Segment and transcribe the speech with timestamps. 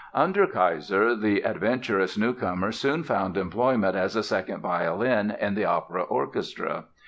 [0.15, 6.01] Under Keiser the adventurous newcomer soon found employment as a second violin in the opera
[6.01, 6.85] orchestra.